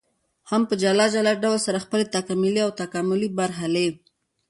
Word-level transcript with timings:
هم 0.49 0.61
په 0.69 0.73
جلا 0.83 1.05
جلا 1.15 1.33
ډول 1.43 1.57
سره 1.65 1.83
خپلي 1.85 2.05
تکمیلي 2.15 2.61
او 2.65 2.71
تکاملي 2.81 3.29
مرحلې 3.39 3.87